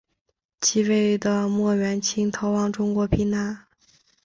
[0.59, 3.67] 继位的莫元清逃往中国避难。